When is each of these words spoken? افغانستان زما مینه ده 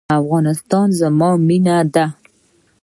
افغانستان 0.19 0.87
زما 0.99 1.29
مینه 1.47 1.77
ده 1.93 2.05